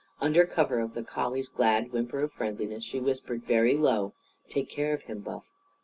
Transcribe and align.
Under 0.19 0.47
cover 0.47 0.79
of 0.79 0.95
the 0.95 1.03
collie's 1.03 1.47
glad 1.47 1.91
whimper 1.91 2.23
of 2.23 2.31
friendliness 2.33 2.83
she 2.83 2.99
whispered 2.99 3.43
very 3.43 3.75
low: 3.77 4.15
"Take 4.49 4.67
care 4.67 4.95
of 4.95 5.03
him, 5.03 5.19
Buff! 5.19 5.51